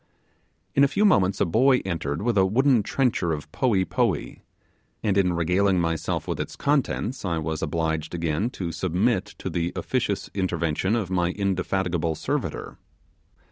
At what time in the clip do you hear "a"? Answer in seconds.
0.83-0.87, 1.39-1.45, 2.35-2.43